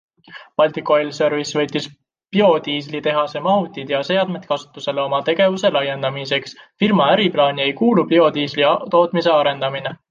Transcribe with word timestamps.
Baltic 0.59 0.87
Oil 0.93 1.09
Service 1.17 1.57
võttis 1.59 1.85
biodiislitehase 2.37 3.43
mahutid 3.49 3.93
ja 3.95 4.01
seadmed 4.09 4.49
kasutusele 4.55 5.05
oma 5.07 5.21
tegevuse 5.31 5.73
laiendamiseks, 5.79 6.59
firma 6.85 7.13
äriplaani 7.17 7.67
ei 7.69 7.79
kuulu 7.85 8.09
biodiisli 8.17 8.71
tootmise 8.97 9.39
arendamine. 9.41 9.99